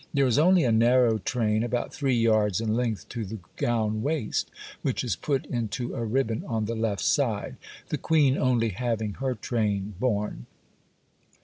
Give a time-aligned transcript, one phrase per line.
[0.15, 4.49] There is only a narrow train, about three yards in length to the gown waist,
[4.81, 9.93] which is put into a ribbon on the left side,—the Queen only having her train
[9.99, 10.47] borne.